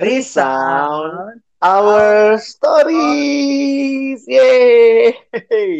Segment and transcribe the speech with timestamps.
[0.00, 4.24] resound our stories.
[4.24, 5.14] Yeay.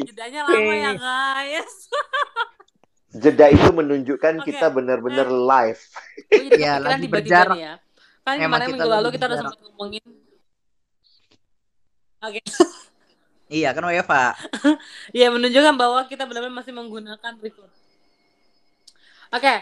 [0.05, 1.89] Jedanya lama ya guys.
[3.21, 4.55] Jeda itu menunjukkan Oke.
[4.55, 5.83] kita benar-benar live.
[6.31, 7.57] Gue jadi Ya, kepikiran lagi berjarak.
[7.59, 7.75] ya.
[8.23, 10.05] Kan Emang kemarin kita minggu lalu kita udah sempat ngomongin.
[12.21, 12.41] Oke.
[13.51, 14.25] Iya kan Eva.
[15.19, 17.73] Ya menunjukkan bahwa kita benar-benar masih menggunakan record.
[19.35, 19.55] Oke.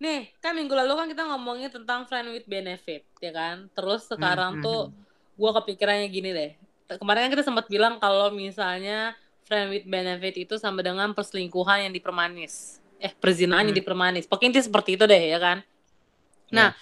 [0.00, 3.56] Nih, kan minggu lalu kan kita ngomongin tentang friend with benefit, ya kan?
[3.76, 4.88] Terus sekarang Hmm, tuh
[5.36, 6.50] gua kepikirannya gini deh.
[7.00, 9.12] Kemarin kan kita sempat bilang kalau misalnya
[9.46, 12.80] friend with benefit itu sama dengan perselingkuhan yang dipermanis.
[13.00, 13.80] Eh, perzinahan yang Hmm.
[13.80, 14.24] dipermanis.
[14.28, 15.58] Pokoknya intinya seperti itu deh, ya kan?
[16.50, 16.74] Nah,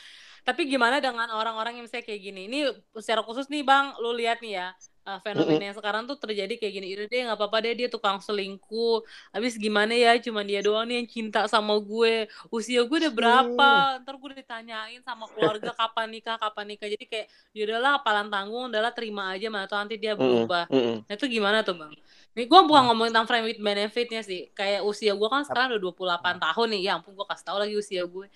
[0.46, 2.41] tapi gimana dengan orang-orang yang misalnya kayak gini?
[2.48, 2.58] Ini
[2.98, 4.69] secara khusus nih Bang, lu lihat nih ya,
[5.09, 6.87] uh, fenomena yang sekarang tuh terjadi kayak gini.
[6.93, 9.01] Itu dia nggak apa-apa deh dia tukang selingkuh.
[9.33, 12.29] Habis gimana ya, cuman dia doang nih yang cinta sama gue.
[12.53, 13.70] Usia gue udah berapa?
[14.05, 16.89] Ntar gue ditanyain sama keluarga kapan nikah, kapan nikah.
[16.92, 20.69] Jadi kayak yaudahlah apalan tanggung, udahlah terima aja mana tuh nanti dia berubah.
[21.09, 21.93] Nah itu gimana tuh bang?
[22.37, 24.53] Nih gue bukan ngomongin tentang friend with benefitnya sih.
[24.53, 26.81] Kayak usia gue kan sekarang udah 28 tahun nih.
[26.84, 28.27] Ya ampun gue kasih tau lagi usia gue.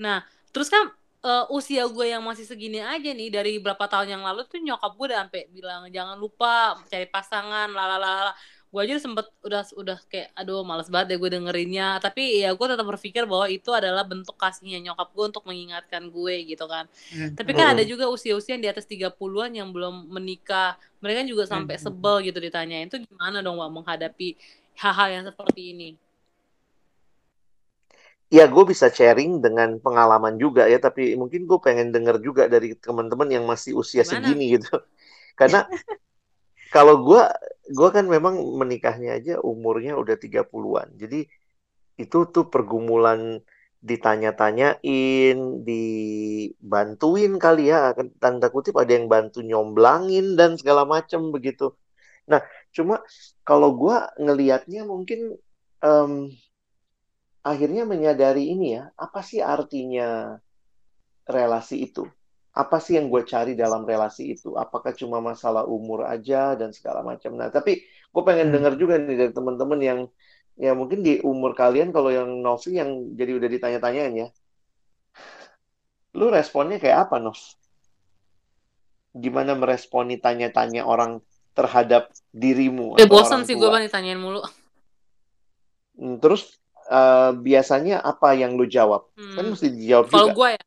[0.00, 0.92] Nah terus kan
[1.26, 4.90] eh, usia gue yang masih segini aja nih dari berapa tahun yang lalu tuh nyokap
[4.98, 8.34] gue udah sampai bilang jangan lupa cari pasangan lalala
[8.72, 12.66] gue aja sempet udah udah kayak aduh males banget deh gue dengerinnya tapi ya gue
[12.72, 17.36] tetap berpikir bahwa itu adalah bentuk kasihnya nyokap gue untuk mengingatkan gue gitu kan Hmm.
[17.38, 17.76] tapi kan Mm-mm.
[17.76, 20.76] ada juga usia-usia yang di atas 30-an yang belum menikah.
[21.02, 21.84] Mereka juga sampai Mm-mm.
[21.84, 22.86] sebel gitu ditanyain.
[22.88, 24.36] Itu gimana dong Wak menghadapi
[24.78, 25.88] hal-hal yang seperti ini?
[28.32, 32.72] Ya, gue bisa sharing dengan pengalaman juga ya, tapi mungkin gue pengen denger juga dari
[32.80, 34.24] teman-teman yang masih usia Gimana?
[34.24, 34.72] segini gitu.
[35.38, 35.68] Karena
[36.72, 37.20] kalau gue,
[37.68, 40.96] gue kan memang menikahnya aja umurnya udah 30-an.
[40.96, 41.28] Jadi
[42.00, 43.44] itu tuh pergumulan
[43.84, 51.76] ditanya-tanyain, dibantuin kali ya, akan tanda kutip ada yang bantu nyomblangin dan segala macam begitu.
[52.30, 52.40] Nah,
[52.72, 53.04] cuma
[53.44, 55.36] kalau gue ngelihatnya mungkin
[55.82, 56.32] em,
[57.50, 60.38] akhirnya menyadari ini ya, apa sih artinya
[61.36, 62.02] relasi itu?
[62.52, 64.48] Apa sih yang gue cari dalam relasi itu?
[64.64, 67.32] Apakah cuma masalah umur aja dan segala macam?
[67.40, 67.72] Nah, tapi
[68.12, 68.54] gue pengen Hmm.
[68.54, 70.00] dengar juga nih dari teman-teman yang
[70.60, 74.26] ya mungkin di umur kalian kalau yang Novi yang jadi udah ditanya-tanyain ya,
[76.18, 77.38] lu responnya kayak apa, Nov?
[79.24, 81.12] Gimana meresponi tanya-tanya orang
[81.56, 82.02] terhadap
[82.42, 83.72] dirimu Udah atau bosan sih gue tua?
[83.72, 84.40] bang ditanyain mulu.
[85.96, 86.61] Hmm, Terus
[86.98, 89.02] eh, biasanya apa yang lu jawab?
[89.34, 89.52] Kan Hmm.
[89.52, 90.32] mesti dijawab Kalau juga.
[90.36, 90.60] gue ya,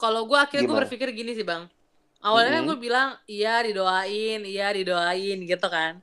[0.00, 1.68] kalau gue akhirnya gue berpikir gini sih bang.
[2.22, 2.70] Awalnya kan Mm-mm.
[2.70, 6.00] gue bilang iya didoain, iya didoain gitu kan.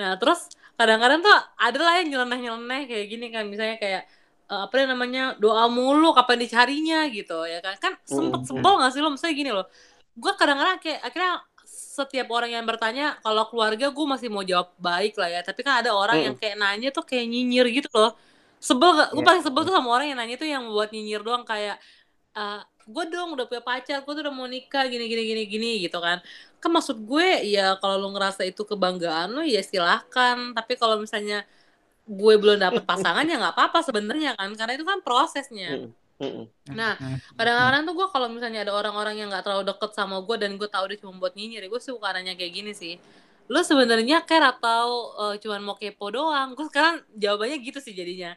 [0.00, 0.48] Nah terus
[0.80, 4.02] kadang-kadang tuh ada lah yang nyeleneh-nyeleneh kayak gini kan, misalnya kayak
[4.50, 7.76] eh, apa ya namanya doa mulu kapan dicarinya gitu ya kan.
[7.82, 8.48] Kan sempet Mm-mm.
[8.48, 9.66] sebel gak sih lo misalnya gini loh.
[10.16, 11.32] Gue kadang-kadang kayak akhirnya
[11.96, 15.40] setiap orang yang bertanya kalau keluarga gue masih mau jawab baik lah ya.
[15.40, 18.12] Tapi kan ada orang yang kayak nanya tuh kayak nyinyir gitu loh.
[18.60, 19.08] Sebel gak?
[19.16, 19.28] Gue Iya.
[19.32, 21.76] paling sebel tuh sama orang yang nanya tuh yang buat nyinyir doang kayak
[22.36, 25.70] eh gue dong udah punya pacar, gue tuh udah mau nikah gini gini gini gini
[25.88, 26.20] gitu kan.
[26.62, 30.54] Kan maksud gue ya kalau lo ngerasa itu kebanggaan lo ya silahkan.
[30.54, 31.42] Tapi kalau misalnya
[32.06, 35.82] gue belum dapet pasangan ya nggak apa-apa sebenarnya kan, karena itu kan prosesnya.
[35.82, 36.05] Mm-mm.
[36.16, 36.48] Mm-mm.
[36.72, 36.96] Nah,
[37.36, 40.68] Kadang-kadang tuh gue kalau misalnya ada orang-orang yang nggak terlalu deket sama gue dan gue
[40.68, 42.96] tahu dia cuma buat nyinyir, gue suka nanya kayak gini sih.
[43.52, 46.56] Lo sebenarnya care atau eh, cuman mau kepo doang?
[46.56, 48.32] Gue sekarang jawabannya gitu sih jadinya.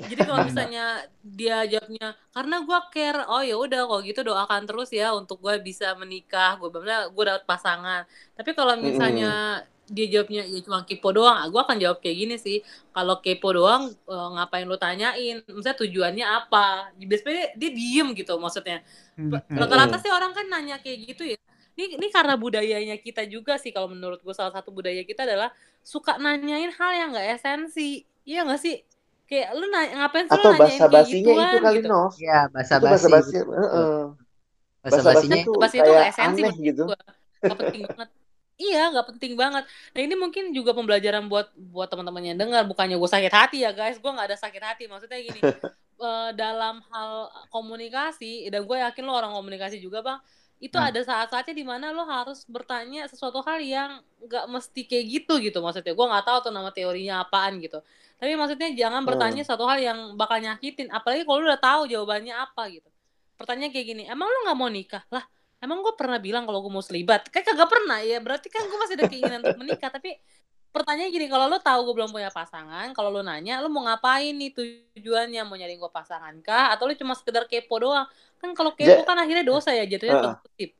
[0.00, 4.88] Jadi kalau misalnya dia jawabnya karena gue care, oh ya udah kalau gitu doakan terus
[4.94, 8.08] ya untuk gue bisa menikah, gue benar gue dapet pasangan.
[8.38, 9.28] Tapi kalau misalnya
[9.88, 12.60] dia jawabnya ya cuma kepo doang, gue akan jawab kayak gini sih.
[12.92, 15.40] Kalau kepo doang eh, ngapain lo tanyain?
[15.48, 16.92] Misalnya tujuannya apa?
[16.96, 18.84] Biasanya dia, dia diem gitu maksudnya.
[19.16, 19.32] Hmm.
[19.32, 21.38] Rata-rata sih orang kan nanya kayak gitu ya.
[21.78, 25.54] Ini, ini karena budayanya kita juga sih kalau menurut gue salah satu budaya kita adalah
[25.80, 28.02] suka nanyain hal yang nggak esensi.
[28.26, 28.82] Iya nggak sih?
[29.28, 31.88] Kayak lu nanya, ngapain sih lu Atau nanyain kayak basa-basinya itu gituan kali, gitu.
[31.88, 32.12] Nov.
[32.18, 33.06] Ya, Itu basa-basi.
[33.08, 33.36] basa-basi.
[33.38, 34.00] heeh.
[34.78, 36.84] Basa-basinya Basa-basinya tuh Basa-basi itu nggak kayak esensi aneh gitu.
[37.38, 38.08] Gak penting banget.
[38.58, 39.62] Iya, nggak penting banget.
[39.94, 42.66] Nah ini mungkin juga pembelajaran buat buat teman-teman yang dengar.
[42.66, 44.02] Bukannya gue sakit hati ya guys.
[44.02, 44.82] Gue nggak ada sakit hati.
[44.90, 45.38] Maksudnya gini,
[46.06, 47.10] eh, dalam hal
[47.54, 50.18] komunikasi dan gue yakin lo orang komunikasi juga bang.
[50.58, 50.90] Itu Hmm.
[50.90, 55.62] ada saat-saatnya di mana lo harus bertanya sesuatu hal yang nggak mesti kayak gitu gitu.
[55.62, 57.78] Maksudnya gue nggak tahu tuh nama teorinya apaan gitu.
[58.18, 59.48] Tapi maksudnya jangan bertanya Hmm.
[59.54, 60.90] suatu hal yang bakal nyakitin.
[60.90, 62.90] Apalagi kalau lo udah tahu jawabannya apa gitu.
[63.38, 65.06] Pertanyaan kayak gini, emang lo nggak mau nikah?
[65.14, 65.22] Lah,
[65.58, 67.28] emang gue pernah bilang kalau gue mau selibat?
[67.30, 68.18] Kayak kagak pernah ya.
[68.22, 69.90] Berarti kan gue masih ada keinginan untuk menikah.
[69.90, 70.18] Tapi
[70.70, 74.34] pertanyaan gini, kalau lo tahu gue belum punya pasangan, kalau lo nanya, lo mau ngapain
[74.36, 75.42] nih tujuannya?
[75.46, 76.74] Mau nyari gue pasangan kah?
[76.74, 78.06] Atau lo cuma sekedar kepo doang?
[78.38, 80.22] Kan kalau kepo Ja- kan akhirnya dosa ya, jatuhnya Heeh.
[80.34, 80.70] tanda kutip.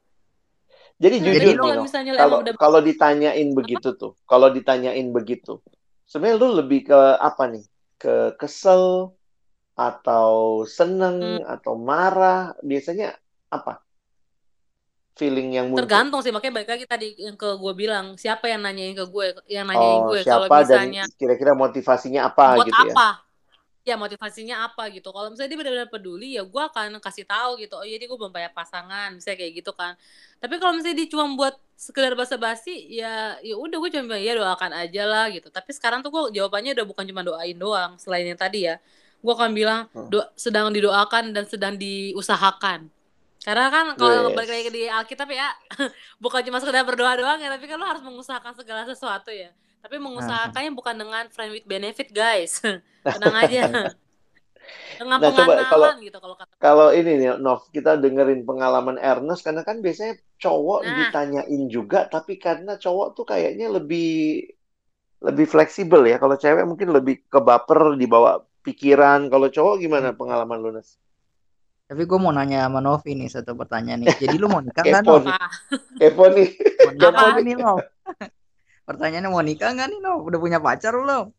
[0.99, 5.07] Jadi Nah, jujur jadi kalau misalnya lo kalau udah kalau ditanyain begitu tuh, kalau ditanyain
[5.15, 5.63] begitu,
[6.11, 7.65] sebenarnya lu lebih ke apa nih?
[7.99, 9.15] Ke kesel
[9.79, 12.59] atau seneng atau marah?
[12.67, 13.15] Biasanya
[13.47, 13.79] apa?
[15.19, 15.83] Feeling yang muncul.
[15.83, 19.27] tergantung sih, makanya balik lagi tadi yang ke gue bilang, siapa yang nanyain ke gue,
[19.51, 20.23] yang nanyain Oh, gue.
[20.23, 22.95] Kalau misalnya kira-kira motivasinya apa buat gitu ya?
[22.95, 23.09] apa?
[23.83, 25.11] Ya motivasinya apa gitu.
[25.11, 27.75] Kalau misalnya dia benar-benar peduli, ya gue akan kasih tahu gitu.
[27.75, 29.99] Oh iya, dia gue belum punya pasangan, misalnya kayak gitu kan.
[30.39, 34.33] Tapi kalau misalnya dia cuma buat sekedar basa-basi, ya ya udah gue cuma bilang ya
[34.39, 35.51] doakan aja lah gitu.
[35.51, 38.79] Tapi sekarang tuh gue jawabannya udah bukan cuma doain doang, selain yang tadi ya.
[39.19, 40.07] Gue akan bilang Hmm.
[40.13, 42.87] do- sedang didoakan dan sedang diusahakan.
[43.39, 44.37] Karena kan kalau Yes.
[44.37, 45.49] balik lagi di Alkitab ya,
[46.23, 49.55] bukan cuma sekedar berdoa doang ya, tapi kan lo harus mengusahakan segala sesuatu ya.
[49.79, 52.59] Tapi mengusahakannya bukan dengan friend with benefit, guys.
[53.07, 53.63] Tenang aja.
[55.01, 59.41] Dengan Nah, coba kalau- gitu kalau kata Kalau ini nih, Nov, kita dengerin pengalaman Ernest
[59.41, 60.93] karena kan biasanya cowok Nah.
[61.09, 64.45] ditanyain juga, tapi karena cowok tuh kayaknya lebih
[65.19, 66.21] lebih fleksibel ya.
[66.21, 69.27] Kalau cewek mungkin lebih ke baper, dibawa pikiran.
[69.27, 71.01] Kalau cowok gimana pengalaman lu, Nes?
[71.89, 74.13] Tapi gue mau nanya sama Novi nih satu pertanyaan nih.
[74.13, 75.33] Jadi lu mau nikah nggak Kepo nih.
[75.33, 75.49] apa?
[75.97, 76.49] Kepo nih.
[76.85, 77.21] Mau nikah Apa?
[77.25, 77.79] nggak nih Nov?
[78.85, 80.21] Pertanyaannya mau nikah nggak nih Nov?
[80.21, 81.33] Udah punya pacar belum?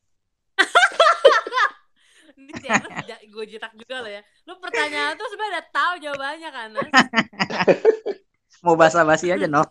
[2.34, 4.26] Ini gue jitak juga loh ya.
[4.44, 6.70] Lu pertanyaan tuh sebenarnya udah tahu jawabannya kan?
[8.66, 9.70] Mau basa-basi aja Nov.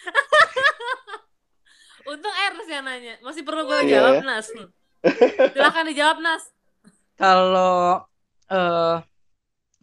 [2.08, 3.20] Untung Ernest yang nanya.
[3.20, 4.22] Masih perlu gue Iya jawab, ya.
[4.24, 4.46] Nas.
[5.52, 6.48] Silahkan dijawab, Nas.
[7.20, 8.08] Kalau
[8.46, 8.96] eh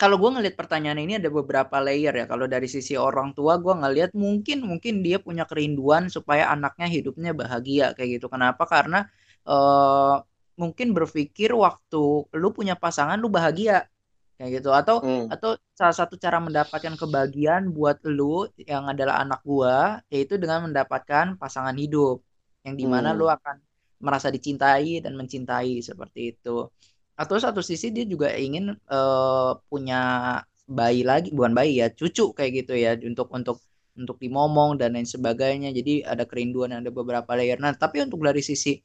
[0.03, 2.25] kalau gue ngelihat pertanyaan ini ada beberapa layer ya.
[2.31, 7.31] Kalau dari sisi orang tua gue ngelihat mungkin mungkin dia punya kerinduan supaya anaknya hidupnya
[7.41, 8.27] bahagia kayak gitu.
[8.33, 8.63] Kenapa?
[8.73, 8.99] Karena
[9.47, 10.15] eh
[10.61, 12.03] mungkin berpikir waktu
[12.41, 13.89] lu punya pasangan lu bahagia
[14.37, 15.25] kayak gitu atau Hmm.
[15.33, 21.25] atau salah satu cara mendapatkan kebahagiaan buat lu yang adalah anak gua yaitu dengan mendapatkan
[21.41, 22.21] pasangan hidup
[22.65, 23.19] yang di mana Hmm.
[23.19, 23.55] lu akan
[24.05, 26.69] merasa dicintai dan mencintai seperti itu
[27.13, 30.01] atau satu sisi dia juga ingin eh, punya
[30.63, 33.57] bayi lagi bukan bayi ya cucu kayak gitu ya untuk untuk
[33.93, 35.69] untuk dimomong dan lain sebagainya.
[35.73, 37.61] Jadi ada kerinduan ada beberapa layer.
[37.61, 38.81] Nah tapi untuk dari sisi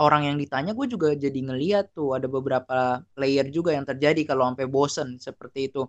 [0.00, 4.48] orang yang ditanya gue juga jadi ngeliat tuh ada beberapa layer juga yang terjadi kalau
[4.52, 5.82] sampai bosen seperti itu.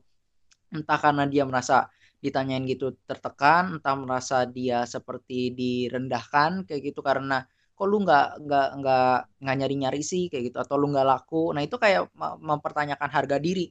[0.71, 1.91] Entah karena dia merasa
[2.21, 7.43] ditanyain gitu tertekan entah merasa dia seperti direndahkan kayak gitu karena
[7.81, 9.01] kok lu nggak nggak nggak
[9.41, 10.57] nggak nyari nyari sih kayak gitu.
[10.63, 11.37] Atau lu nggak laku.
[11.55, 13.63] Nah itu kayak mem- mempertanyakan harga diri.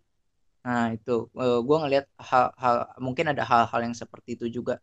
[0.66, 1.12] Nah itu.
[1.66, 2.76] Gue ngelihat hal-hal
[3.06, 4.74] mungkin ada hal-hal yang seperti itu juga.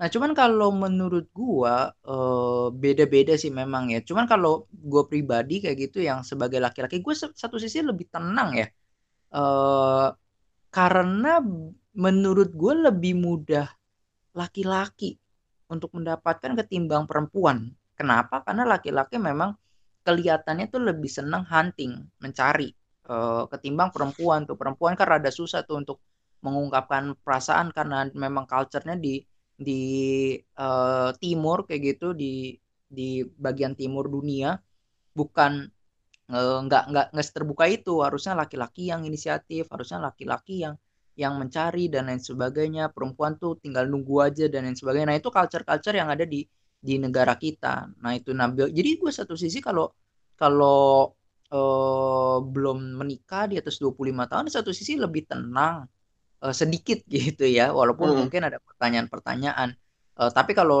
[0.00, 3.98] Nah cuman kalau menurut gua eh, beda-beda sih memang ya.
[4.08, 4.50] Cuman kalau
[4.92, 8.66] gue pribadi kayak gitu yang sebagai laki-laki gue satu sisi lebih tenang ya.
[9.36, 10.08] Eh
[10.76, 11.40] karena
[12.04, 13.66] menurut gue lebih mudah
[14.40, 15.18] laki-laki
[15.74, 17.58] untuk mendapatkan ketimbang perempuan.
[17.98, 18.44] Kenapa?
[18.46, 19.50] Karena laki-laki memang
[20.06, 22.68] kelihatannya tuh lebih senang hunting, mencari
[23.10, 24.56] eh, ketimbang perempuan tuh.
[24.60, 25.98] Perempuan kan rada susah tuh untuk
[26.44, 29.14] mengungkapkan perasaan karena memang culture-nya di
[29.56, 29.82] di
[30.36, 32.54] eh, timur kayak gitu di
[32.86, 34.54] di bagian timur dunia
[35.18, 35.52] bukan
[36.34, 40.74] eh, nggak nggak nggak terbuka itu harusnya laki-laki yang inisiatif harusnya laki-laki yang
[41.22, 45.30] yang mencari dan lain sebagainya perempuan tuh tinggal nunggu aja dan lain sebagainya nah itu
[45.32, 46.44] culture-culture yang ada di
[46.86, 47.68] di negara kita.
[48.02, 48.66] Nah itu nabil.
[48.78, 49.84] Jadi gue satu sisi kalau
[50.40, 50.74] kalau
[51.52, 55.76] eh, belum menikah di atas 25 tahun di satu sisi lebih tenang
[56.44, 57.64] eh, sedikit gitu ya.
[57.78, 58.20] Walaupun Hmm.
[58.20, 59.68] mungkin ada pertanyaan-pertanyaan.
[60.20, 60.76] Eh, tapi kalau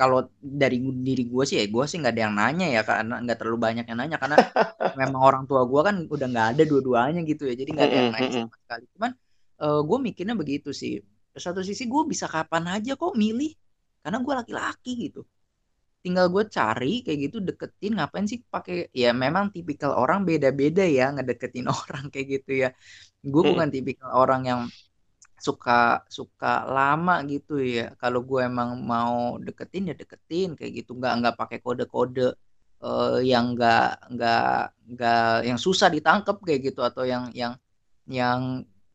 [0.00, 0.18] kalau
[0.62, 0.76] dari
[1.06, 3.84] diri gue sih ya gue sih nggak ada yang nanya ya karena nggak terlalu banyak
[3.90, 4.16] yang nanya.
[4.22, 4.38] Karena
[5.00, 7.54] memang orang tua gue kan udah nggak ada dua-duanya gitu ya.
[7.60, 8.44] Jadi nggak ada yang Mm-mm, nanya mm-mm.
[8.44, 8.84] sama sekali.
[8.94, 9.12] Cuman
[9.88, 10.92] gue mikirnya begitu sih.
[11.44, 13.50] Satu sisi gue bisa kapan aja kok milih.
[14.02, 15.20] Karena gue laki-laki gitu
[16.08, 21.04] tinggal gue cari kayak gitu deketin ngapain sih pakai ya memang tipikal orang beda-beda ya
[21.14, 22.68] ngedeketin orang kayak gitu ya.
[23.32, 23.50] Gue Mm.
[23.50, 24.60] bukan tipikal orang yang
[25.46, 25.72] suka
[26.18, 26.46] suka
[26.76, 27.82] lama gitu ya.
[28.00, 30.90] Kalau gue emang mau deketin ya deketin kayak gitu.
[30.98, 32.22] Nggak nggak pakai kode-kode
[32.84, 34.40] eh, yang nggak nggak
[34.92, 37.54] nggak yang susah ditangkap kayak gitu atau yang yang
[38.18, 38.40] yang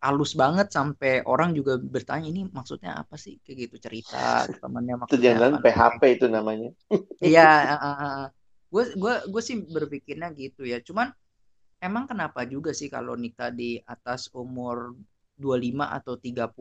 [0.03, 5.01] halus banget sampai orang juga bertanya ini maksudnya apa sih kayak gitu cerita temannya Itu
[5.07, 6.69] maksudnya jangan apa PHP itu namanya.
[7.23, 7.49] Iya,
[8.67, 10.83] gue gue gue sih berpikirnya gitu ya.
[10.83, 11.07] Cuman
[11.79, 14.91] emang kenapa juga sih kalau nikah di atas umur
[15.39, 16.51] 25 atau 30?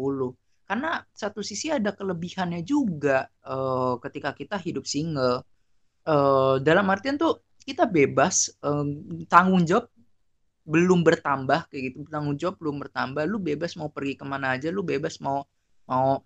[0.62, 5.42] Karena satu sisi ada kelebihannya juga eh, ketika kita hidup single.
[6.02, 9.86] uh, dalam artian tuh kita bebas um, tanggung jawab
[10.62, 14.70] belum bertambah kayak gitu tanggung jawab belum bertambah lu bebas mau pergi ke mana aja
[14.70, 15.42] lu bebas mau
[15.90, 16.22] mau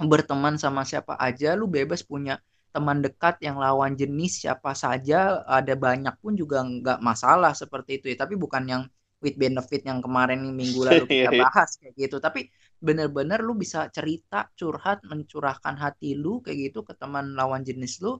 [0.00, 5.74] berteman sama siapa aja lu bebas punya teman dekat yang lawan jenis siapa saja ada
[5.74, 8.16] banyak pun juga nggak masalah seperti itu ya.
[8.22, 8.82] Tapi bukan yang
[9.20, 12.22] with benefit yang kemarin minggu lalu kita bahas kayak gitu.
[12.22, 12.46] Tapi
[12.80, 18.16] bener-bener lu bisa cerita curhat mencurahkan hati lu kayak gitu ke teman lawan jenis lu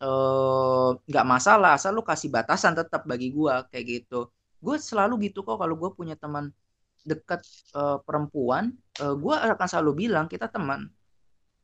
[0.00, 5.30] eh, nggak uh, masalah asal lu kasih batasan tetap bagi gua kayak gitu gue selalu
[5.30, 6.50] gitu kok kalau gue punya teman
[7.06, 7.40] dekat
[7.78, 10.90] uh, perempuan uh, gue akan selalu bilang kita teman.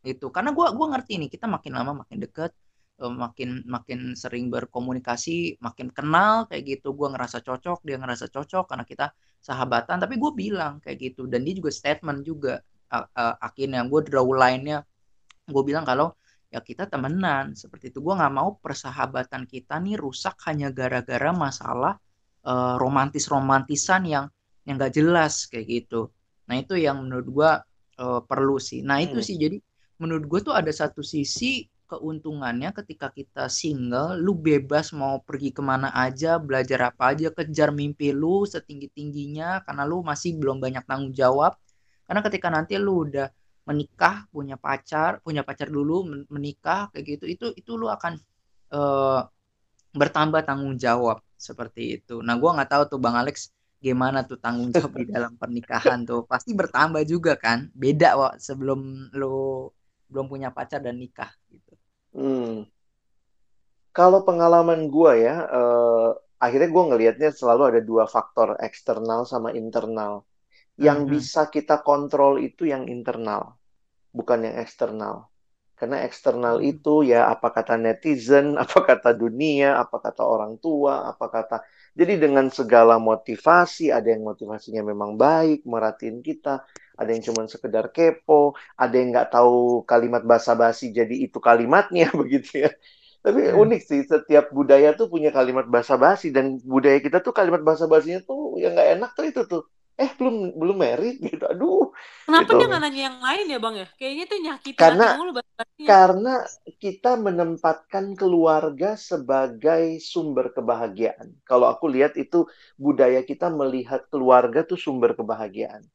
[0.04, 2.52] Itu karena gue gua ngerti nih kita makin lama makin dekat
[3.00, 6.92] uh, makin makin sering berkomunikasi makin kenal kayak gitu.
[6.92, 9.06] Gue ngerasa cocok dia ngerasa cocok karena kita
[9.40, 9.96] sahabatan.
[10.00, 11.24] Tapi gue bilang kayak gitu.
[11.24, 12.60] Dan dia juga statement juga
[12.92, 13.84] uh, uh, akhirnya.
[13.88, 14.84] Gue draw line-nya.
[15.48, 16.12] Gue bilang kalau
[16.52, 17.56] ya kita temenan.
[17.56, 18.04] Seperti itu.
[18.04, 21.96] Gue nggak mau persahabatan kita nih rusak hanya gara-gara masalah
[22.44, 24.26] uh, romantis-romantisan yang
[24.64, 26.08] yang gak jelas kayak gitu.
[26.48, 27.50] Nah itu yang menurut gue
[28.00, 28.80] uh, perlu sih.
[28.80, 29.26] Nah itu hmm.
[29.26, 29.56] sih jadi
[30.00, 35.60] menurut gue tuh ada satu sisi keuntungannya ketika kita single, lu bebas mau pergi ke
[35.60, 40.82] mana aja, belajar apa aja, kejar mimpi lu setinggi tingginya karena lu masih belum banyak
[40.88, 41.54] tanggung jawab.
[42.08, 43.28] Karena ketika nanti lu udah
[43.64, 48.16] menikah, punya pacar, punya pacar dulu, menikah kayak gitu, itu itu lu akan
[48.72, 49.24] uh,
[49.94, 52.20] bertambah tanggung jawab seperti itu.
[52.20, 56.26] Nah, gue nggak tahu tuh Bang Alex gimana tuh tanggung jawab di dalam pernikahan tuh.
[56.26, 57.70] Pasti bertambah juga kan?
[57.72, 59.70] Beda kok sebelum lo
[60.10, 61.72] belum punya pacar dan nikah gitu.
[62.14, 62.66] Hmm.
[63.94, 66.10] Kalau pengalaman gue ya, eh,
[66.42, 70.26] akhirnya gue ngelihatnya selalu ada dua faktor eksternal sama internal.
[70.74, 71.14] Yang mm -hmm.
[71.14, 73.54] bisa kita kontrol itu yang internal,
[74.10, 75.30] bukan yang eksternal.
[75.74, 76.70] Karena eksternal hmm.
[76.70, 81.56] itu ya apa kata netizen, apa kata dunia, apa kata orang tua, apa kata
[81.94, 86.66] jadi dengan segala motivasi, ada yang motivasinya memang baik, merhatiin kita,
[86.98, 92.66] ada yang cuma sekedar kepo, ada yang nggak tahu kalimat basa-basi jadi itu kalimatnya begitu
[92.66, 92.70] ya.
[93.24, 93.56] Tapi hmm.
[93.62, 98.58] unik sih, setiap budaya tuh punya kalimat basa-basi dan budaya kita tuh kalimat basa-basinya tuh
[98.58, 99.62] yang nggak enak tuh itu tuh
[99.94, 101.94] eh belum belum merit gitu aduh
[102.26, 102.58] kenapa gitu.
[102.58, 105.32] dia nggak nanya yang lain ya bang ya kayaknya tuh nyakitin karena mulu
[105.86, 106.34] karena
[106.82, 112.42] kita menempatkan keluarga sebagai sumber kebahagiaan kalau aku lihat itu
[112.74, 115.86] budaya kita melihat keluarga tuh sumber kebahagiaan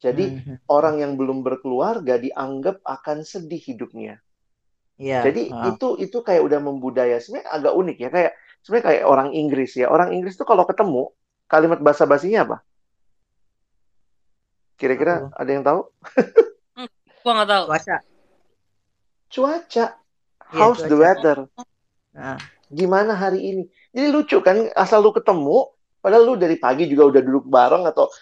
[0.00, 0.40] jadi hmm.
[0.48, 0.56] hmm.
[0.72, 4.24] orang yang belum berkeluarga dianggap akan sedih hidupnya
[4.96, 5.20] yeah.
[5.20, 5.76] jadi wow.
[5.76, 8.32] itu itu kayak udah membudaya sebenarnya agak unik ya kayak
[8.64, 11.12] sebenarnya kayak orang Inggris ya orang Inggris tuh kalau ketemu
[11.44, 12.58] kalimat bahasa basinya apa
[14.78, 15.90] Kira-kira ada yang tahu?
[16.78, 16.88] hmm,
[17.26, 17.64] gua nggak tahu.
[17.66, 17.96] Cuaca.
[19.28, 19.86] Cuaca.
[20.48, 21.38] Iya, How's yeah, the weather?
[22.14, 22.38] Nah.
[22.68, 23.62] Gimana hari ini?
[23.96, 25.72] Jadi lucu kan, asal lu ketemu,
[26.04, 28.12] padahal lu dari pagi juga udah duduk bareng atau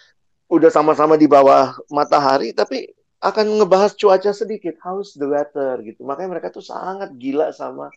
[0.47, 2.87] udah sama-sama di bawah matahari, tapi
[3.19, 4.79] akan ngebahas cuaca sedikit.
[4.79, 6.07] How's the weather gitu.
[6.07, 7.91] Makanya mereka tuh sangat gila sama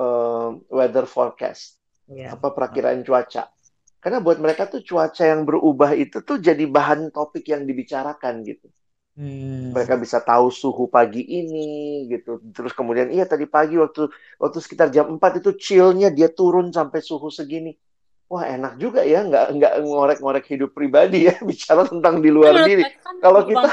[0.00, 1.76] uh, weather forecast.
[2.08, 2.32] Yeah.
[2.32, 3.52] Apa perakiraan cuaca.
[4.00, 8.72] Karena buat mereka tuh cuaca yang berubah itu tuh jadi bahan topik yang dibicarakan gitu.
[9.20, 9.76] Hmm.
[9.76, 12.40] Mereka bisa tahu suhu pagi ini gitu.
[12.56, 14.08] Terus kemudian iya tadi pagi waktu
[14.40, 17.76] waktu sekitar jam 4 itu chillnya dia turun sampai suhu segini.
[18.32, 22.88] Wah enak juga ya nggak nggak ngorek-ngorek hidup pribadi ya bicara tentang di luar diri.
[23.04, 23.68] Kan Kalau kita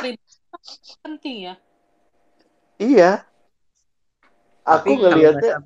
[0.99, 1.55] penting ya.
[2.75, 3.11] Iya.
[4.67, 5.63] Aku ngelihatnya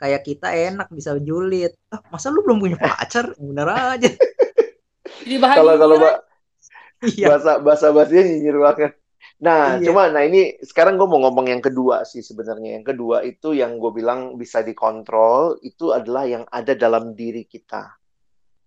[0.00, 1.76] kayak kita enak bisa julid.
[1.92, 3.36] Ah, masa lu belum punya pacar?
[3.38, 4.10] Bener aja.
[5.28, 6.16] Kalau kalau mbak
[7.12, 7.28] iya.
[7.28, 8.92] bahasa bahasa bahasanya nyinyir banget.
[9.44, 9.84] Nah iya.
[9.84, 12.80] cuma nah ini sekarang gue mau ngomong yang kedua sih sebenarnya.
[12.80, 18.00] Yang kedua itu yang gue bilang bisa dikontrol itu adalah yang ada dalam diri kita.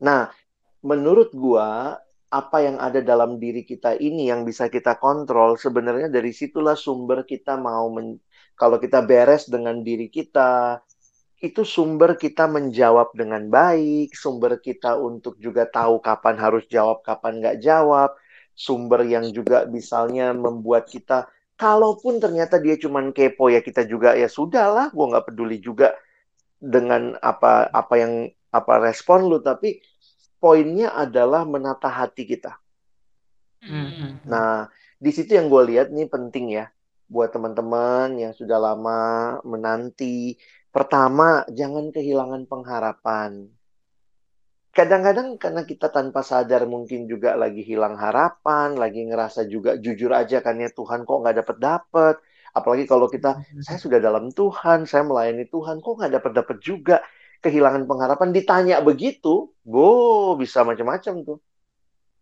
[0.05, 0.29] Nah
[0.85, 1.69] menurut gue
[2.33, 7.29] apa yang ada dalam diri kita ini yang bisa kita kontrol sebenarnya dari situlah sumber
[7.29, 8.17] kita mau men
[8.57, 10.81] kalau kita beres dengan diri kita
[11.43, 17.43] itu sumber kita menjawab dengan baik, sumber kita untuk juga tahu kapan harus jawab, kapan
[17.43, 18.15] nggak jawab,
[18.55, 21.27] sumber yang juga misalnya membuat kita,
[21.59, 25.91] kalaupun ternyata dia cuma kepo ya kita juga ya sudahlah, gue nggak peduli juga
[26.63, 29.83] dengan apa apa yang apa respon lu, tapi
[30.39, 32.55] poinnya adalah menata hati kita.
[33.67, 34.31] Mm-hmm.
[34.31, 36.71] Nah, di situ yang gue lihat nih penting ya
[37.11, 40.39] buat teman-teman yang sudah lama menanti
[40.73, 43.45] Pertama, jangan kehilangan pengharapan.
[44.73, 50.41] Kadang-kadang karena kita tanpa sadar mungkin juga lagi hilang harapan, lagi ngerasa juga jujur aja
[50.41, 52.15] kan ya Tuhan kok nggak dapet dapet.
[52.57, 57.05] Apalagi kalau kita, saya sudah dalam Tuhan, saya melayani Tuhan, kok nggak dapat-dapat juga,
[57.45, 58.33] kehilangan pengharapan.
[58.33, 61.37] Ditanya begitu, bo bisa macam-macam tuh,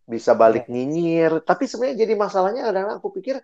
[0.04, 1.40] bisa balik nyinyir.
[1.48, 3.40] Tapi sebenarnya jadi masalahnya kadang aku pikir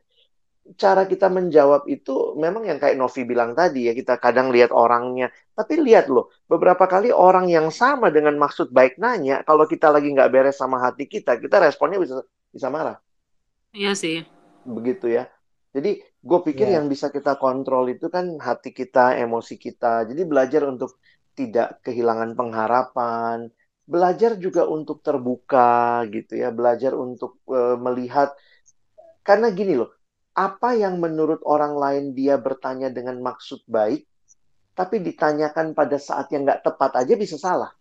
[0.75, 5.31] cara kita menjawab itu memang yang kayak Novi bilang tadi ya kita kadang lihat orangnya.
[5.55, 10.11] Tapi lihat loh beberapa kali orang yang sama dengan maksud baik nanya kalau kita lagi
[10.11, 12.19] nggak beres sama hati kita kita responnya bisa
[12.51, 12.99] bisa marah.
[13.71, 14.27] Iya sih.
[14.67, 15.31] Begitu ya.
[15.71, 16.81] Jadi gue pikir yeah.
[16.81, 20.03] yang bisa kita kontrol itu kan hati kita emosi kita.
[20.09, 20.99] Jadi belajar untuk
[21.37, 23.47] tidak kehilangan pengharapan.
[23.87, 26.51] Belajar juga untuk terbuka gitu ya.
[26.51, 28.35] Belajar untuk uh, melihat.
[29.23, 29.96] Karena gini loh
[30.37, 34.05] apa yang menurut orang lain dia bertanya dengan maksud baik,
[34.77, 37.73] tapi ditanyakan pada saat yang nggak tepat aja bisa salah.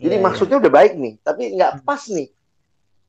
[0.00, 0.24] Jadi yeah, iya.
[0.24, 0.62] maksudnya yeah.
[0.64, 2.32] udah baik nih, tapi nggak pas nih.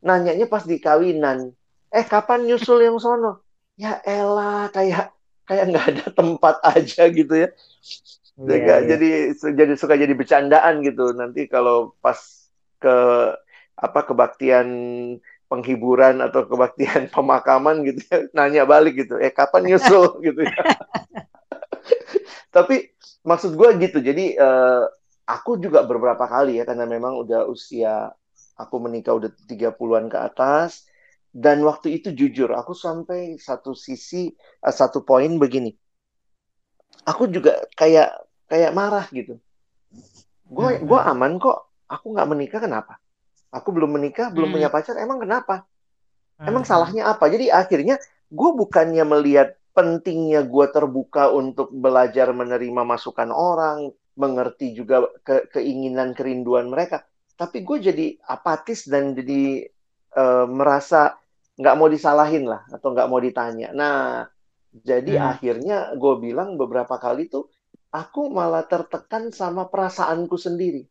[0.04, 1.56] Nanyanya pas di kawinan.
[1.88, 3.40] Eh kapan nyusul yang sono?
[3.80, 5.16] Ya elah kayak
[5.48, 7.50] kayak nggak ada tempat aja gitu ya.
[8.36, 8.80] Yeah, yeah.
[8.84, 9.10] Jadi
[9.56, 11.16] jadi suka jadi bercandaan gitu.
[11.16, 12.20] Nanti kalau pas
[12.84, 12.96] ke
[13.80, 14.68] apa kebaktian
[15.54, 20.58] penghiburan atau kebaktian pemakaman gitu ya, nanya balik gitu, eh kapan nyusul gitu ya.
[22.56, 22.90] Tapi
[23.22, 24.90] maksud gue gitu, jadi uh,
[25.30, 28.10] aku juga beberapa kali ya, karena memang udah usia,
[28.58, 30.90] aku menikah udah 30-an ke atas,
[31.30, 34.34] dan waktu itu jujur, aku sampai satu sisi,
[34.66, 35.70] uh, satu poin begini,
[37.06, 38.10] aku juga kayak
[38.50, 39.38] kayak marah gitu.
[40.50, 41.12] Gue gue hmm.
[41.14, 43.03] aman kok, aku nggak menikah kenapa?
[43.54, 44.56] Aku belum menikah, belum hmm.
[44.58, 44.98] punya pacar.
[44.98, 45.70] Emang kenapa?
[46.42, 46.72] Emang hmm.
[46.74, 47.30] salahnya apa?
[47.30, 48.02] Jadi akhirnya
[48.34, 56.18] gue bukannya melihat pentingnya gue terbuka untuk belajar menerima masukan orang, mengerti juga ke keinginan
[56.18, 57.06] kerinduan mereka.
[57.34, 59.70] Tapi gue jadi apatis dan jadi
[60.18, 61.18] uh, merasa
[61.54, 63.70] nggak mau disalahin lah atau nggak mau ditanya.
[63.74, 64.26] Nah,
[64.74, 65.26] jadi hmm.
[65.38, 67.50] akhirnya gue bilang beberapa kali tuh
[67.94, 70.86] aku malah tertekan sama perasaanku sendiri.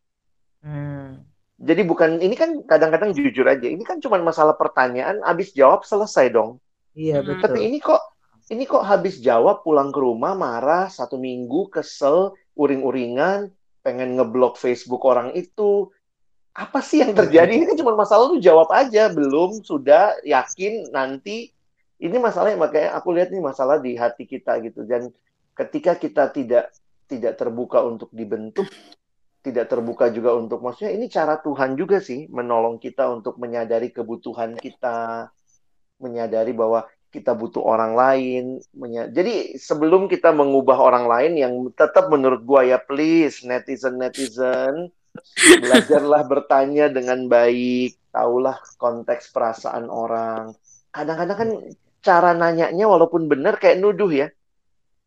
[0.62, 1.32] Hmm.
[1.62, 3.71] Jadi bukan ini kan kadang-kadang jujur aja.
[3.71, 6.58] Ini kan cuma masalah pertanyaan, habis jawab selesai dong.
[6.99, 7.47] Iya betul.
[7.47, 8.02] Tapi ini kok
[8.50, 15.06] ini kok habis jawab pulang ke rumah marah satu minggu kesel uring-uringan pengen ngeblok Facebook
[15.06, 15.89] orang itu
[16.52, 21.49] apa sih yang terjadi ini kan cuma masalah lu jawab aja belum sudah yakin nanti
[21.97, 25.08] ini masalahnya makanya aku lihat nih masalah di hati kita gitu dan
[25.56, 26.69] ketika kita tidak
[27.08, 28.69] tidak terbuka untuk dibentuk
[29.43, 34.55] tidak terbuka juga untuk maksudnya ini cara Tuhan juga sih menolong kita untuk menyadari kebutuhan
[34.55, 35.28] kita,
[35.99, 38.45] menyadari bahwa kita butuh orang lain.
[39.13, 44.89] Jadi sebelum kita mengubah orang lain yang tetap menurut gua ya please netizen netizen
[45.61, 50.57] belajarlah bertanya dengan baik, tahulah konteks perasaan orang.
[50.89, 51.50] Kadang-kadang kan
[52.00, 54.33] cara nanyanya walaupun benar kayak nuduh ya.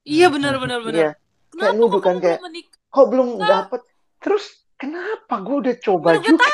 [0.06, 1.00] Iya benar benar benar.
[1.00, 1.12] Iya.
[1.56, 2.40] Kayak nuduh kan kayak
[2.92, 3.82] kok belum dapat
[4.26, 6.50] Terus kenapa gue udah coba Baru juga?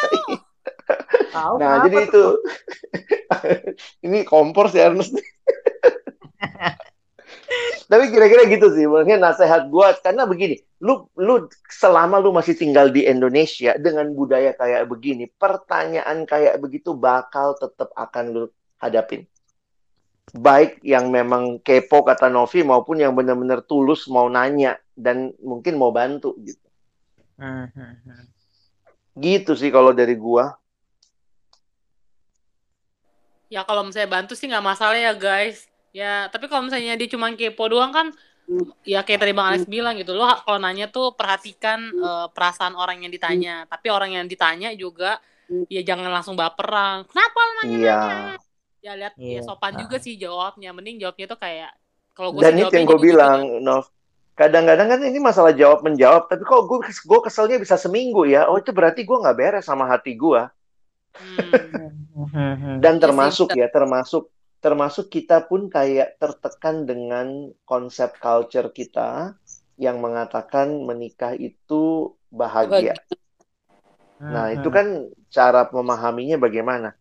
[1.32, 2.24] Tahu, nah, jadi itu
[4.12, 5.16] ini kompor sih Ernest.
[7.92, 12.88] Tapi kira-kira gitu sih, mungkin nasihat gue karena begini, lu lu selama lu masih tinggal
[12.88, 18.44] di Indonesia dengan budaya kayak begini, pertanyaan kayak begitu bakal tetap akan lu
[18.80, 19.28] hadapin.
[20.32, 25.92] Baik yang memang kepo kata Novi maupun yang benar-benar tulus mau nanya dan mungkin mau
[25.92, 26.71] bantu gitu.
[27.42, 28.24] Hmm, hmm, hmm.
[29.18, 30.54] Gitu sih kalau dari gua.
[33.50, 35.66] Ya kalau misalnya bantu sih nggak masalah ya guys.
[35.92, 38.14] Ya tapi kalau misalnya dia cuma kepo doang kan,
[38.88, 40.14] ya kayak tadi bang Alex bilang gitu.
[40.16, 43.66] Lo kalau nanya tuh perhatikan uh, perasaan orang yang ditanya.
[43.66, 45.20] Tapi orang yang ditanya juga
[45.68, 47.04] ya jangan langsung baperan.
[47.10, 48.38] Kenapa lo nanya-nanya?
[48.38, 48.38] Iya.
[48.82, 49.42] Ya lihat yeah.
[49.42, 50.72] ya sopan juga sih jawabnya.
[50.72, 51.74] Mending jawabnya tuh kayak
[52.16, 53.66] kalau gue Dan itu yang gue bilang, gitu.
[53.66, 53.86] Nov
[54.36, 58.48] kadang-kadang kan ini masalah jawab menjawab tapi kok gue gue keselnya bisa seminggu ya?
[58.48, 60.42] Oh itu berarti gue nggak beres sama hati gue
[61.16, 62.80] hmm.
[62.80, 69.34] dan iya termasuk ya termasuk termasuk kita pun kayak tertekan dengan konsep culture kita
[69.82, 72.94] yang mengatakan menikah itu bahagia.
[74.22, 74.76] Nah itu hmm.
[74.78, 74.88] kan
[75.34, 76.94] cara memahaminya bagaimana?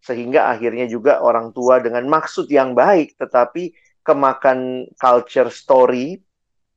[0.00, 6.24] Sehingga akhirnya juga orang tua dengan maksud yang baik tetapi kemakan culture story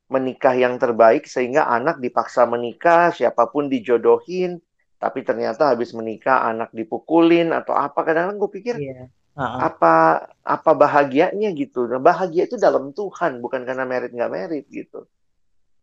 [0.08, 4.64] menikah yang terbaik sehingga anak dipaksa menikah, siapa pun dijodohin,
[4.98, 9.06] tapi ternyata habis menikah anak dipukulin atau apa kadang-kadang gue pikir yeah.
[9.38, 9.60] uh-huh.
[9.68, 9.94] apa
[10.42, 11.86] apa bahagianya gitu.
[11.86, 15.06] Nah, bahagia itu dalam Tuhan bukan karena merit nggak merit gitu.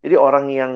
[0.02, 0.72] Jadi orang yang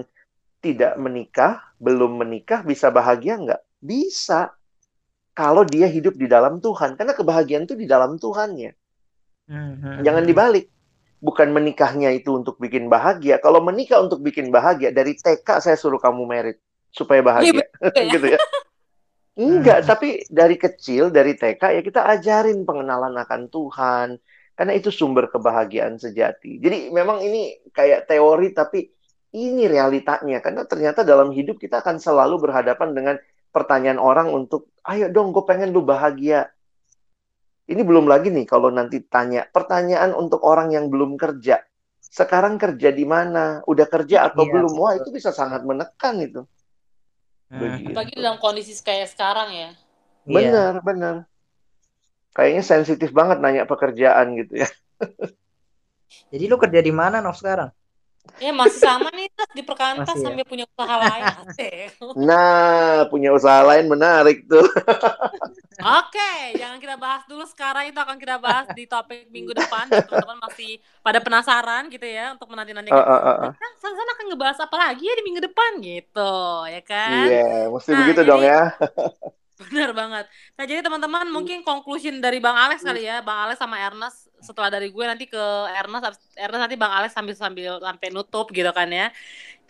[0.62, 3.62] tidak menikah, belum menikah bisa bahagia nggak?
[3.80, 4.52] Bisa.
[5.36, 6.98] Kalau dia hidup di dalam Tuhan.
[6.98, 8.72] Karena kebahagiaan itu di dalam Tuhan ya.
[9.48, 10.02] Uh-huh.
[10.02, 10.66] Jangan dibalik
[11.18, 13.42] bukan menikahnya itu untuk bikin bahagia.
[13.42, 16.58] Kalau menikah untuk bikin bahagia, dari TK saya suruh kamu merit
[16.94, 18.38] supaya bahagia, Iya, gitu ya.
[19.38, 24.08] Enggak, tapi dari kecil, dari TK ya kita ajarin pengenalan akan Tuhan.
[24.58, 26.58] Karena itu sumber kebahagiaan sejati.
[26.58, 28.90] Jadi memang ini kayak teori, tapi
[29.30, 30.42] ini realitanya.
[30.42, 33.16] Karena ternyata dalam hidup kita akan selalu berhadapan dengan
[33.54, 36.50] pertanyaan orang untuk, ayo dong, gue pengen lu bahagia.
[37.68, 41.60] Ini belum lagi nih kalau nanti tanya pertanyaan untuk orang yang belum kerja.
[42.00, 43.60] Sekarang kerja di mana?
[43.68, 44.72] Udah kerja atau Iya, belum?
[44.80, 46.48] Wah, itu bisa sangat menekan itu.
[47.52, 47.60] Hmm.
[47.60, 47.92] Begitu.
[47.92, 49.70] Apalagi dalam kondisi kayak sekarang ya.
[50.24, 50.32] Iya.
[50.32, 51.14] Benar, benar.
[52.32, 54.68] Kayaknya sensitif banget nanya pekerjaan gitu ya.
[56.32, 57.68] Jadi lu kerja di mana Nov sekarang?
[58.38, 60.26] Ya masih sama nih terus di perkantas Masih ya?
[60.28, 61.22] sambil punya usaha lain.
[61.48, 61.88] Asik.
[62.14, 64.62] Nah, punya usaha lain menarik tuh.
[65.78, 69.86] Oke, jangan kita bahas dulu sekarang itu akan kita bahas di topik minggu depan.
[69.88, 72.90] Teman-teman masih pada penasaran gitu ya untuk menanti-nanti.
[72.90, 73.50] Ah, ah, ah, ah.
[73.54, 76.34] Nah, Sansan akan ngebahas apa lagi ya di minggu depan gitu,
[76.66, 77.26] ya kan?
[77.26, 78.62] Iya, mesti Nah, begitu jadi- dong ya.
[79.58, 80.24] Benar banget.
[80.54, 84.70] Nah, jadi teman-teman mungkin conclusion dari Bang Alex kali ya, Bang Alex sama Ernest setelah
[84.70, 88.88] dari gue nanti ke Ernest, Ernest nanti Bang Alex sambil sambil sampai nutup gitu kan
[88.90, 89.10] ya.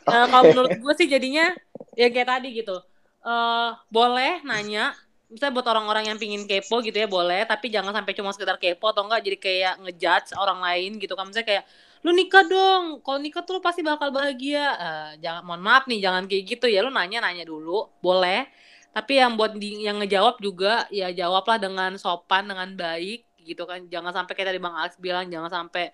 [0.08, 1.52] Eh, kalau menurut gue sih jadinya
[1.98, 2.76] ya kayak tadi gitu.
[3.24, 4.96] Eh boleh nanya,
[5.28, 8.88] misalnya buat orang-orang yang pingin kepo gitu ya boleh, tapi jangan sampai cuma sekedar kepo
[8.88, 11.28] atau enggak jadi kayak ngejudge orang lain gitu kan.
[11.28, 11.64] Misalnya kayak
[12.06, 14.64] lu nikah dong, kalau nikah tuh lu pasti bakal bahagia.
[14.78, 16.80] Eh, jangan mohon maaf nih, jangan kayak gitu ya.
[16.80, 18.48] Lu nanya nanya dulu, boleh.
[18.88, 23.80] Tapi yang buat di, yang ngejawab juga ya jawablah dengan sopan, dengan baik gitu kan.
[23.92, 25.84] Jangan sampai kayak tadi Bang Alex bilang jangan sampai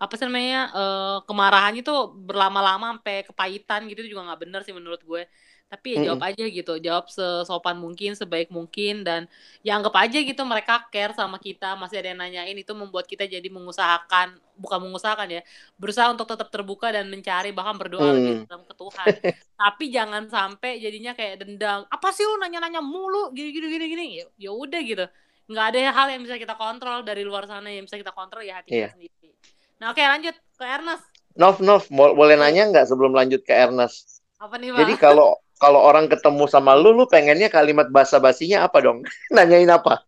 [0.00, 4.74] apa sih namanya eh, kemarahannya tuh berlama-lama sampai kepahitan gitu itu juga nggak bener sih
[4.78, 5.22] menurut gue.
[5.70, 9.30] Tapi ya jawab aja gitu, jawab sesopan mungkin, sebaik mungkin dan
[9.62, 13.22] ya anggap aja gitu mereka care sama kita, masih ada yang nanyain itu membuat kita
[13.30, 15.40] jadi mengusahakan, bukan mengusahakan ya,
[15.78, 18.14] berusaha untuk tetap terbuka dan mencari bahkan berdoa Hmm.
[18.18, 19.14] lebih dalam ke Tuhan.
[19.60, 21.86] Tapi jangan sampai jadinya kayak dendam.
[21.86, 24.04] Apa sih lu nanya-nanya mulu gini gini gini gini.
[24.18, 25.04] Ya, ya udah gitu.
[25.50, 28.62] Nggak ada hal yang bisa kita kontrol dari luar sana yang bisa kita kontrol ya
[28.62, 29.34] hati kita sendiri.
[29.82, 31.04] Nah, oke lanjut ke Ernest.
[31.34, 34.22] Nov, Nov, boleh nanya nggak sebelum lanjut ke Ernest?
[34.38, 34.70] Apa nih?
[34.78, 39.02] Jadi kalau kalau orang ketemu sama lu, lu pengennya kalimat basa-basinya apa dong?
[39.34, 40.06] Nanyain apa?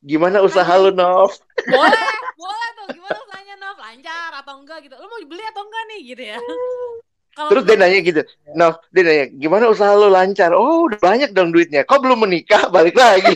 [0.00, 1.34] Gimana usaha lu, Nov?
[1.74, 2.04] boleh,
[2.38, 2.86] boleh tuh.
[2.94, 3.76] Gimana usahanya, Nov?
[3.76, 4.94] Lancar atau enggak gitu.
[4.96, 6.38] Lu mau beli atau enggak nih gitu ya.
[7.34, 8.20] Kalau Terus dia nanya gitu,
[8.54, 10.54] Nov, dia nanya, gimana usaha lu lancar?
[10.54, 11.82] Oh, udah banyak dong duitnya.
[11.82, 12.70] Kok belum menikah?
[12.70, 13.34] Balik lagi.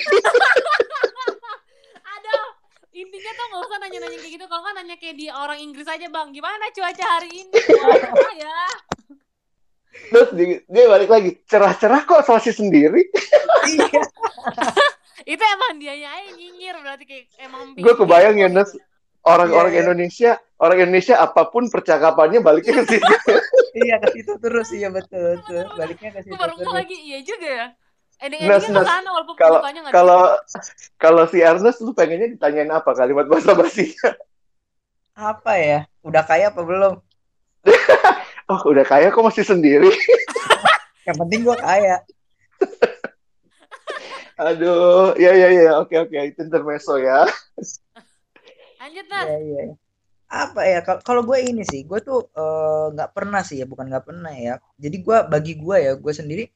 [3.19, 4.45] Intinya tuh nggak usah nanya-nanya kayak gitu.
[4.47, 6.31] Kalau nggak nanya kayak di orang Inggris aja, Bang.
[6.31, 7.51] Gimana cuaca hari ini?
[7.51, 8.61] Wah, ya.
[10.15, 13.03] Terus dia, dia balik lagi, cerah-cerah kok masih sendiri?
[13.67, 14.03] Iya.
[15.35, 18.55] Itu emang dianya aja nyinyir berarti kayak emang Gue kebayang ya, gitu.
[18.55, 18.71] Nes,
[19.27, 19.83] orang-orang Iya, iya.
[19.83, 20.31] Indonesia,
[20.63, 23.13] orang Indonesia apa pun percakapannya baliknya ke situ.
[23.75, 25.67] Iya ke situ terus iya betul betul.
[25.75, 26.71] Baliknya ke situ terus.
[26.71, 27.67] lagi, iya juga ya.
[28.19, 29.63] Ending Nas, endingnya ke sana walaupun kalau-
[29.95, 30.21] Kalau
[30.99, 34.11] kalau si Ernest lu pengennya ditanyain apa kalimat basa-basinya?
[35.15, 35.81] Apa ya?
[36.03, 36.95] Udah kaya apa belum?
[38.49, 39.93] Oh, udah kaya kok masih sendiri?
[41.07, 42.01] Yang penting gua kaya.
[44.41, 47.29] Aduh, ya ya ya, oke oke, itu intermezzo ya.
[48.79, 49.27] Lanjut, Nas.
[49.29, 49.63] Iya iya.
[50.33, 50.81] Apa ya?
[50.81, 54.33] Kal- Kalau gue ini sih, gue tuh eh, nggak pernah sih ya, bukan nggak pernah
[54.33, 54.57] ya.
[54.81, 56.49] Jadi gue bagi gue ya, gue sendiri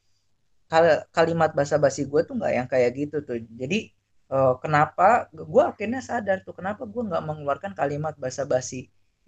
[0.72, 3.36] kal- kalimat basa-basi gue tuh nggak yang kayak gitu tuh.
[3.60, 3.76] Jadi
[4.34, 5.04] eh, kenapa?
[5.52, 8.76] Gue akhirnya sadar tuh kenapa gue nggak mengeluarkan kalimat basa-basi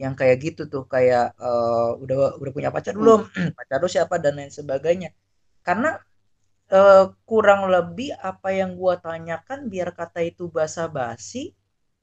[0.02, 3.20] yang kayak gitu tuh, kayak eh, udah udah punya pacar belum?
[3.58, 5.08] pacar lu siapa dan lain sebagainya.
[5.66, 5.88] Karena
[6.78, 11.42] eh, kurang lebih apa yang gue tanyakan biar kata itu basa-basi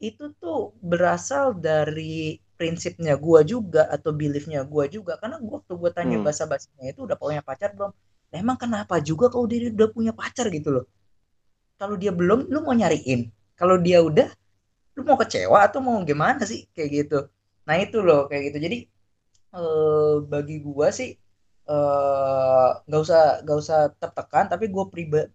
[0.10, 0.58] itu tuh
[0.92, 2.14] berasal dari
[2.60, 6.26] prinsipnya gua juga atau beliefnya gua juga karena gua waktu gua tanya Hmm.
[6.26, 7.92] bahasa basinya itu udah punya pacar belum
[8.40, 10.86] emang kenapa juga kalau dia udah punya pacar gitu loh?
[11.80, 13.22] Kalau dia belum lu mau nyariin?
[13.60, 14.30] Kalau dia udah
[14.98, 16.62] lu mau kecewa atau mau gimana sih?
[16.76, 17.20] Kayak gitu.
[17.68, 18.58] Nah itu loh kayak gitu.
[18.66, 18.78] Jadi
[19.58, 21.10] eh, bagi gua sih
[21.72, 24.46] eh, nggak usah nggak usah tertekan.
[24.52, 24.86] Tapi gue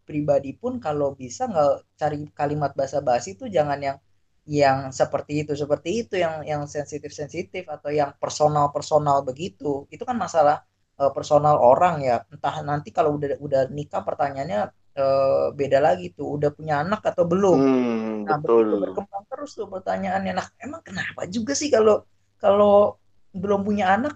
[0.08, 3.98] pribadi pun kalau bisa nggak cari kalimat basa-basi itu jangan yang
[4.46, 5.52] yang seperti itu.
[5.62, 9.86] Seperti itu yang yang sensitif sensitif atau yang personal personal begitu.
[9.94, 10.62] Itu kan masalah
[11.00, 14.58] eh, personal orang ya entah nanti kalau udah udah nikah pertanyaannya
[15.00, 18.80] eh, beda lagi tuh udah punya anak atau belum Hmm, Nah, betul.
[18.82, 20.32] berkembang terus tuh pertanyaannya.
[20.38, 21.94] Nah, emang kenapa juga sih kalau
[22.42, 22.98] kalau
[23.42, 24.12] belum punya anak?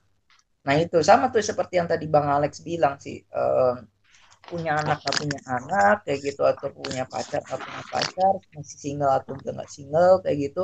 [0.66, 3.16] Nah, itu sama tuh seperti yang tadi Bang Alex bilang sih.
[3.38, 3.74] eh,
[4.50, 9.12] punya anak nggak punya anak kayak gitu atau punya pacar nggak punya pacar masih single
[9.18, 10.60] atau udah nggak single kayak gitu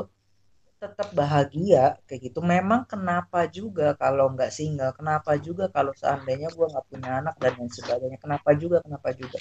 [0.83, 2.39] tetap bahagia kayak gitu.
[2.55, 4.93] Memang kenapa juga kalau nggak single?
[4.99, 8.19] Kenapa juga kalau seandainya gue nggak punya anak dan lain sebagainya?
[8.25, 8.77] Kenapa juga?
[8.85, 9.39] Kenapa juga?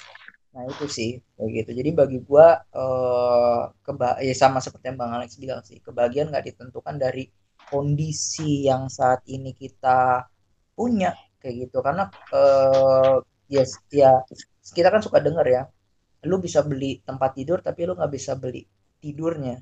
[0.54, 1.70] Nah itu sih kayak gitu.
[1.80, 2.46] Jadi bagi gue
[2.80, 7.24] eh, keba ya sama seperti yang bang Alex bilang sih kebahagiaan nggak ditentukan dari
[7.70, 10.24] kondisi yang saat ini kita
[10.76, 11.78] punya kayak gitu.
[11.86, 13.16] Karena eh,
[13.52, 14.10] yes ya
[14.76, 15.62] kita kan suka denger ya
[16.30, 18.62] lu bisa beli tempat tidur tapi lu nggak bisa beli
[19.02, 19.56] tidurnya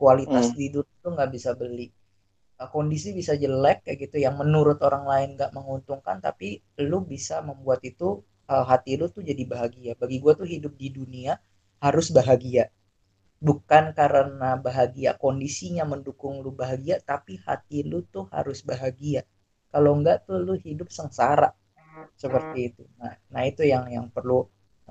[0.00, 0.56] kualitas Hmm.
[0.58, 1.86] tidur itu nggak bisa beli.
[2.60, 6.48] Uh, kondisi bisa jelek kayak gitu yang menurut orang lain nggak menguntungkan tapi
[6.90, 8.08] lu bisa membuat itu
[8.52, 9.92] uh, hati lu tuh jadi bahagia.
[10.02, 11.32] Bagi gue tuh hidup di dunia
[11.84, 12.64] harus bahagia.
[13.48, 19.22] Bukan karena bahagia kondisinya mendukung lu bahagia tapi hati lu tuh harus bahagia.
[19.72, 21.50] Kalau enggak tuh lu hidup sengsara.
[22.22, 22.82] Seperti itu.
[23.00, 24.38] Nah nah itu yang yang perlu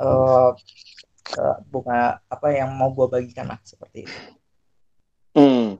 [0.01, 0.51] uh,
[1.41, 4.19] uh, bunga apa yang mau gue bagikan lah seperti itu
[5.35, 5.77] Hmm.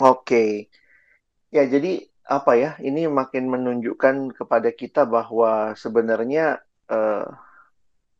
[0.00, 0.68] Oke.
[1.56, 2.70] Ya, jadi apa ya?
[2.88, 6.60] Ini makin menunjukkan kepada kita bahwa sebenarnya
[6.92, 7.26] eh,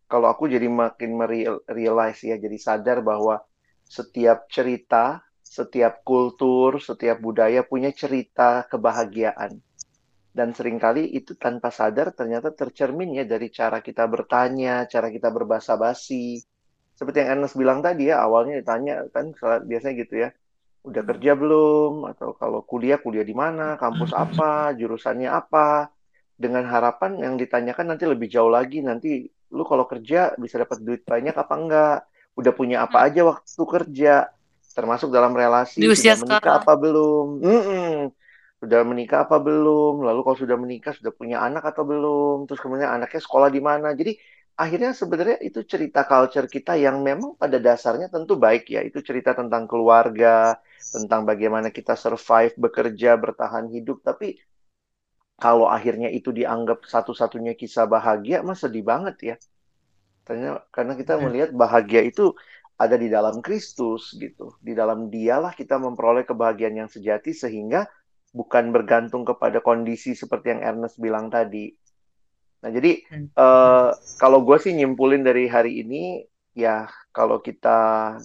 [0.09, 3.45] kalau aku jadi makin merealize ya, jadi sadar bahwa
[3.85, 9.61] setiap cerita, setiap kultur, setiap budaya punya cerita kebahagiaan.
[10.33, 15.29] Dan sering kali itu tanpa sadar ternyata tercermin ya dari cara kita bertanya, cara kita
[15.35, 16.39] berbahasa basi.
[16.99, 19.31] Seperti yang Ernest bilang tadi ya, awalnya ditanya kan
[19.63, 20.29] biasanya gitu ya
[20.83, 22.11] udah kerja belum?
[22.11, 23.79] Atau kalau kuliah kuliah di mana?
[23.79, 24.75] Kampus apa?
[24.75, 25.95] Jurusannya apa?
[26.35, 31.03] Dengan harapan yang ditanyakan nanti lebih jauh lagi nanti lu kalau kerja bisa dapat duit
[31.07, 31.99] banyak apa enggak?
[32.35, 34.15] Udah punya apa aja waktu kerja?
[34.75, 36.63] Termasuk dalam relasi Di usia sudah menikah sekarang.
[36.63, 37.27] apa belum?
[37.43, 37.95] Mm-mm.
[38.59, 40.03] sudah menikah apa belum?
[40.03, 42.47] Lalu kalau sudah menikah sudah punya anak atau belum?
[42.51, 43.95] Terus kemudian anaknya sekolah di mana?
[43.95, 44.19] Jadi
[44.59, 49.31] akhirnya sebenarnya itu cerita culture kita yang memang pada dasarnya tentu baik ya itu cerita
[49.38, 54.01] tentang keluarga tentang bagaimana kita survive, bekerja, bertahan hidup.
[54.01, 54.40] Tapi
[55.38, 59.37] kalau akhirnya itu dianggap satu-satunya kisah bahagia, mah sedih banget ya.
[60.27, 62.35] Karena, karena kita melihat bahagia itu
[62.79, 64.59] ada di dalam Kristus gitu.
[64.59, 67.87] Di dalam dialah kita memperoleh kebahagiaan yang sejati sehingga
[68.35, 71.71] bukan bergantung kepada kondisi seperti yang Ernest bilang tadi.
[72.59, 73.07] Nah, jadi
[73.38, 76.27] uh, kalau gue sih nyimpulin dari hari ini,
[76.59, 78.18] ya kalau kita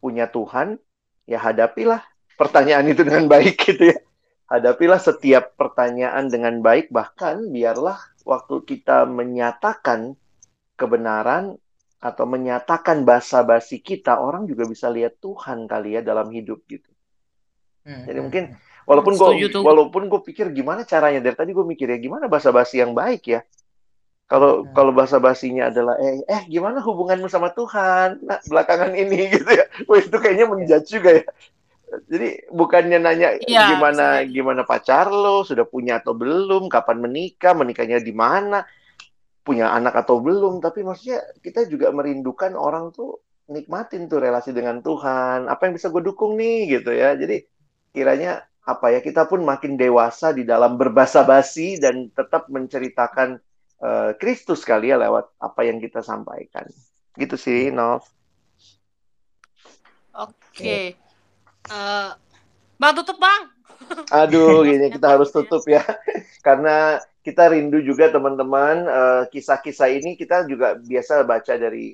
[0.00, 0.80] punya Tuhan,
[1.28, 2.00] ya hadapilah
[2.40, 3.98] pertanyaan itu dengan baik gitu ya.
[4.50, 10.18] Hadapilah setiap pertanyaan dengan baik, bahkan biarlah waktu kita menyatakan
[10.74, 11.54] kebenaran
[12.00, 16.88] atau menyatakan basa-basi kita, orang juga bisa lihat Tuhan kali ya dalam hidup gitu.
[18.08, 18.44] Jadi mungkin
[18.90, 22.90] walaupun gue walaupun gue pikir gimana caranya dari tadi gue mikir ya gimana basa-basi yang
[22.90, 23.40] baik ya.
[24.26, 24.74] Kalau hmm.
[24.74, 29.66] kalau bahasa basinya adalah eh eh gimana hubunganmu sama Tuhan nah, belakangan ini gitu ya.
[29.86, 31.26] Wah itu kayaknya menjudge juga ya.
[32.06, 37.98] Jadi bukannya nanya ya, gimana gimana pacar lo, sudah punya atau belum, kapan menikah, menikahnya
[37.98, 38.62] di mana,
[39.42, 43.18] punya anak atau belum, tapi maksudnya kita juga merindukan orang tuh
[43.50, 45.50] nikmatin tuh relasi dengan Tuhan.
[45.50, 47.18] Apa yang bisa gue dukung nih gitu ya.
[47.18, 47.42] Jadi
[47.90, 53.42] kiranya apa ya kita pun makin dewasa di dalam berbahasa basi dan tetap menceritakan
[54.20, 56.68] Kristus uh, kali ya lewat apa yang kita sampaikan.
[57.16, 58.04] Gitu sih, Nov.
[60.14, 60.36] Oke.
[60.52, 60.84] Okay.
[61.68, 62.12] Uh,
[62.76, 63.42] bang tutup bang.
[64.12, 65.80] Aduh, gini kita harus tutup ya,
[66.46, 71.92] karena kita rindu juga teman-teman uh, kisah-kisah ini kita juga biasa baca dari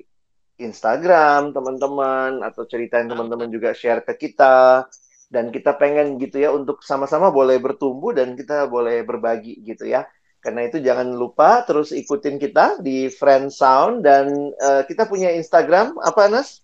[0.57, 4.87] Instagram teman-teman atau cerita yang teman-teman juga share ke kita
[5.27, 10.07] dan kita pengen gitu ya untuk sama-sama boleh bertumbuh dan kita boleh berbagi gitu ya.
[10.39, 15.99] Karena itu jangan lupa terus ikutin kita di Friend Sound dan uh, kita punya Instagram
[15.99, 16.63] apa Anas?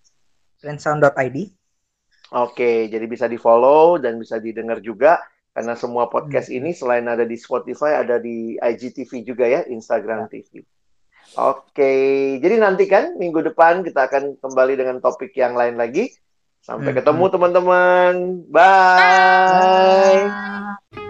[0.64, 1.52] Friendsound.id.
[2.34, 5.20] Oke, jadi bisa di follow dan bisa didengar juga
[5.54, 6.58] karena semua podcast hmm.
[6.58, 10.40] ini selain ada di Spotify ada di IGTV juga ya, Instagram ya.
[10.40, 10.66] TV.
[11.34, 11.94] Oke,
[12.42, 16.14] jadi nantikan minggu depan kita akan kembali dengan topik yang lain lagi.
[16.64, 17.04] Sampai hmm.
[17.04, 18.14] ketemu teman-teman.
[18.48, 20.24] Bye.
[20.24, 21.03] Bye.